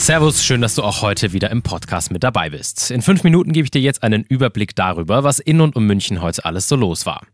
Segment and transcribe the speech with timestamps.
[0.00, 2.90] Servus, schön, dass du auch heute wieder im Podcast mit dabei bist.
[2.90, 6.22] In fünf Minuten gebe ich dir jetzt einen Überblick darüber, was in und um München
[6.22, 7.26] heute alles so los war.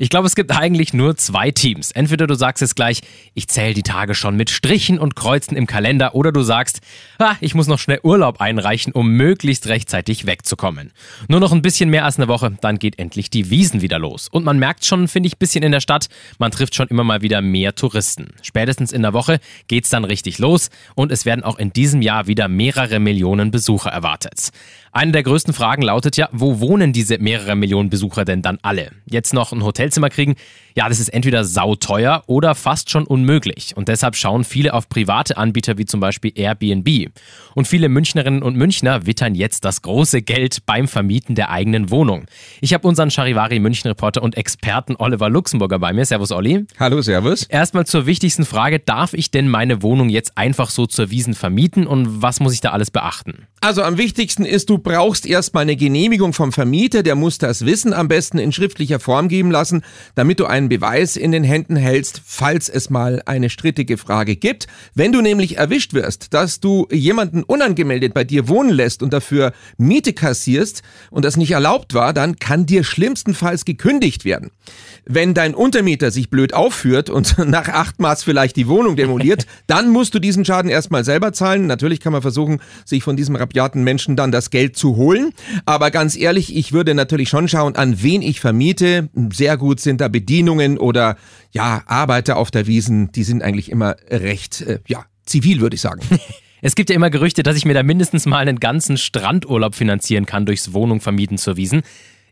[0.00, 1.90] Ich glaube, es gibt eigentlich nur zwei Teams.
[1.90, 3.00] Entweder du sagst jetzt gleich,
[3.34, 6.78] ich zähle die Tage schon mit Strichen und Kreuzen im Kalender, oder du sagst,
[7.18, 10.92] ah, ich muss noch schnell Urlaub einreichen, um möglichst rechtzeitig wegzukommen.
[11.26, 14.28] Nur noch ein bisschen mehr als eine Woche, dann geht endlich die Wiesen wieder los.
[14.28, 16.06] Und man merkt schon, finde ich, ein bisschen in der Stadt,
[16.38, 18.28] man trifft schon immer mal wieder mehr Touristen.
[18.40, 22.28] Spätestens in der Woche geht's dann richtig los und es werden auch in diesem Jahr
[22.28, 24.50] wieder mehrere Millionen Besucher erwartet.
[24.92, 28.90] Eine der größten Fragen lautet ja, wo wohnen diese mehrere Millionen Besucher denn dann alle?
[29.06, 30.34] Jetzt noch ein Hotelzimmer kriegen?
[30.74, 33.76] Ja, das ist entweder sauteuer oder fast schon unmöglich.
[33.76, 37.10] Und deshalb schauen viele auf private Anbieter wie zum Beispiel Airbnb.
[37.54, 42.26] Und viele Münchnerinnen und Münchner wittern jetzt das große Geld beim Vermieten der eigenen Wohnung.
[42.60, 46.04] Ich habe unseren Charivari München Reporter und Experten Oliver Luxemburger bei mir.
[46.04, 46.66] Servus Olli.
[46.78, 47.44] Hallo, servus.
[47.44, 51.86] Erstmal zur wichtigsten Frage, darf ich denn meine Wohnung jetzt einfach so zur Wiesen vermieten
[51.86, 53.48] und was muss ich da alles beachten?
[53.60, 57.92] Also am wichtigsten ist, du brauchst erstmal eine Genehmigung vom Vermieter, der muss das Wissen
[57.92, 59.82] am besten in schriftlicher Form geben lassen,
[60.14, 64.68] damit du einen Beweis in den Händen hältst, falls es mal eine strittige Frage gibt.
[64.94, 69.52] Wenn du nämlich erwischt wirst, dass du jemanden unangemeldet bei dir wohnen lässt und dafür
[69.76, 74.52] Miete kassierst und das nicht erlaubt war, dann kann dir schlimmstenfalls gekündigt werden.
[75.04, 79.90] Wenn dein Untermieter sich blöd aufführt und nach acht Maß vielleicht die Wohnung demoliert, dann
[79.90, 81.66] musst du diesen Schaden erstmal selber zahlen.
[81.66, 85.32] Natürlich kann man versuchen, sich von diesem rabiaten Menschen dann das Geld zu holen.
[85.64, 89.08] Aber ganz ehrlich, ich würde natürlich schon schauen, an wen ich vermiete.
[89.32, 91.16] Sehr gut sind da Bedienungen oder
[91.50, 95.80] ja, Arbeiter auf der Wiesen, die sind eigentlich immer recht, äh, ja, zivil, würde ich
[95.80, 96.02] sagen.
[96.60, 100.26] Es gibt ja immer Gerüchte, dass ich mir da mindestens mal einen ganzen Strandurlaub finanzieren
[100.26, 101.82] kann durchs Wohnung vermieten zur Wiesen.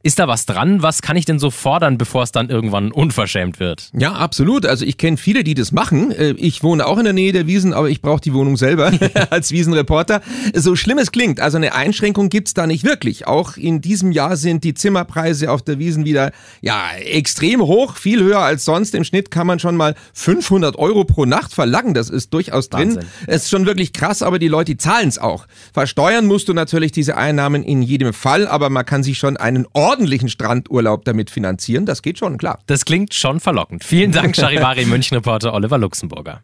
[0.06, 0.82] Ist da was dran?
[0.82, 3.90] Was kann ich denn so fordern, bevor es dann irgendwann unverschämt wird?
[3.92, 4.64] Ja, absolut.
[4.64, 6.12] Also ich kenne viele, die das machen.
[6.12, 8.92] Äh, ich wohne auch in der Nähe der Wiesen, aber ich brauche die Wohnung selber
[9.30, 10.22] als Wiesenreporter.
[10.54, 13.26] So schlimm es klingt, also eine Einschränkung gibt's da nicht wirklich.
[13.26, 16.30] Auch in diesem Jahr sind die Zimmerpreise auf der Wiesen wieder
[16.60, 18.94] ja extrem hoch, viel höher als sonst.
[18.94, 21.94] Im Schnitt kann man schon mal 500 Euro pro Nacht verlangen.
[21.94, 22.94] Das ist durchaus drin.
[22.94, 23.10] Wahnsinn.
[23.26, 25.48] Es ist schon wirklich krass, aber die Leute zahlen es auch.
[25.72, 29.66] Versteuern musst du natürlich diese Einnahmen in jedem Fall, aber man kann sich schon einen
[29.72, 31.86] Ort ordentlichen Strandurlaub damit finanzieren.
[31.86, 32.58] Das geht schon, klar.
[32.66, 33.82] Das klingt schon verlockend.
[33.82, 36.42] Vielen Dank, Charivari München-Reporter Oliver Luxemburger.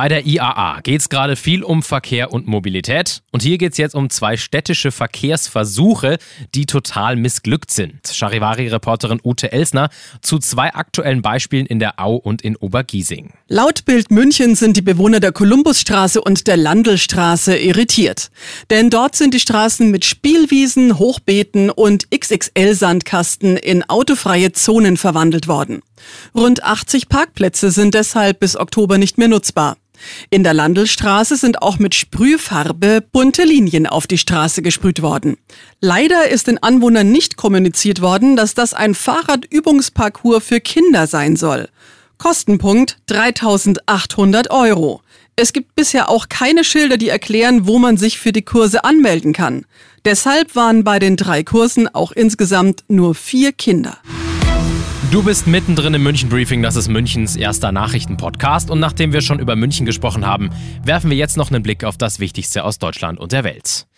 [0.00, 3.20] Bei der IAA geht es gerade viel um Verkehr und Mobilität.
[3.32, 6.16] Und hier geht es jetzt um zwei städtische Verkehrsversuche,
[6.54, 8.08] die total missglückt sind.
[8.10, 9.90] Charivari-Reporterin Ute Elsner
[10.22, 13.34] zu zwei aktuellen Beispielen in der Au und in Obergiesing.
[13.48, 18.30] Laut Bild München sind die Bewohner der Kolumbusstraße und der Landelstraße irritiert.
[18.70, 25.82] Denn dort sind die Straßen mit Spielwiesen, Hochbeeten und XXL-Sandkasten in autofreie Zonen verwandelt worden.
[26.34, 29.76] Rund 80 Parkplätze sind deshalb bis Oktober nicht mehr nutzbar.
[30.30, 35.36] In der Landelstraße sind auch mit Sprühfarbe bunte Linien auf die Straße gesprüht worden.
[35.80, 41.68] Leider ist den Anwohnern nicht kommuniziert worden, dass das ein Fahrradübungsparcours für Kinder sein soll.
[42.18, 45.00] Kostenpunkt 3800 Euro.
[45.36, 49.32] Es gibt bisher auch keine Schilder, die erklären, wo man sich für die Kurse anmelden
[49.32, 49.64] kann.
[50.04, 53.98] Deshalb waren bei den drei Kursen auch insgesamt nur vier Kinder.
[55.10, 58.70] Du bist mittendrin im München Briefing, das ist Münchens erster Nachrichtenpodcast.
[58.70, 60.50] Und nachdem wir schon über München gesprochen haben,
[60.84, 63.88] werfen wir jetzt noch einen Blick auf das Wichtigste aus Deutschland und der Welt.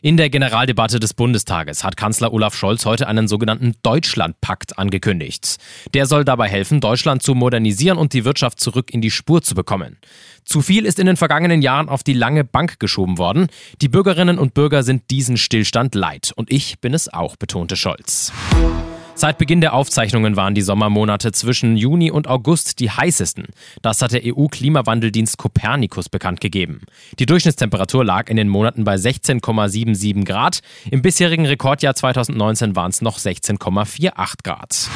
[0.00, 5.58] In der Generaldebatte des Bundestages hat Kanzler Olaf Scholz heute einen sogenannten Deutschlandpakt angekündigt.
[5.92, 9.54] Der soll dabei helfen, Deutschland zu modernisieren und die Wirtschaft zurück in die Spur zu
[9.54, 9.98] bekommen.
[10.46, 13.48] Zu viel ist in den vergangenen Jahren auf die lange Bank geschoben worden.
[13.82, 16.32] Die Bürgerinnen und Bürger sind diesen Stillstand leid.
[16.34, 18.32] Und ich bin es auch, betonte Scholz.
[19.22, 23.44] Seit Beginn der Aufzeichnungen waren die Sommermonate zwischen Juni und August die heißesten.
[23.80, 26.80] Das hat der EU-Klimawandeldienst Copernicus bekannt gegeben.
[27.20, 30.58] Die Durchschnittstemperatur lag in den Monaten bei 16,77 Grad.
[30.90, 34.90] Im bisherigen Rekordjahr 2019 waren es noch 16,48 Grad.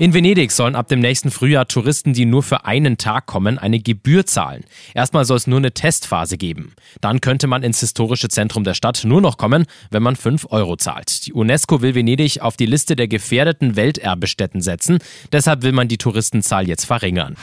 [0.00, 3.80] In Venedig sollen ab dem nächsten Frühjahr Touristen, die nur für einen Tag kommen, eine
[3.80, 4.62] Gebühr zahlen.
[4.94, 6.74] Erstmal soll es nur eine Testphase geben.
[7.00, 10.76] Dann könnte man ins historische Zentrum der Stadt nur noch kommen, wenn man 5 Euro
[10.76, 11.26] zahlt.
[11.26, 14.98] Die UNESCO will Venedig auf die Liste der gefährdeten Welterbestätten setzen.
[15.32, 17.34] Deshalb will man die Touristenzahl jetzt verringern.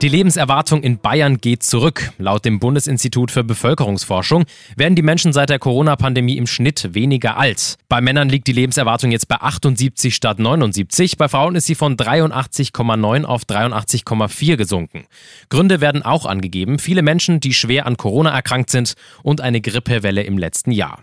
[0.00, 2.12] Die Lebenserwartung in Bayern geht zurück.
[2.18, 4.44] Laut dem Bundesinstitut für Bevölkerungsforschung
[4.76, 7.78] werden die Menschen seit der Corona-Pandemie im Schnitt weniger alt.
[7.88, 11.16] Bei Männern liegt die Lebenserwartung jetzt bei 78 statt 79.
[11.18, 15.04] Bei Frauen ist sie von 83,9 auf 83,4 gesunken.
[15.48, 16.78] Gründe werden auch angegeben.
[16.78, 21.02] Viele Menschen, die schwer an Corona erkrankt sind und eine Grippewelle im letzten Jahr.